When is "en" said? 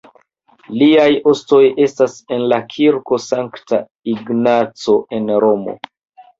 2.39-2.47, 5.21-5.35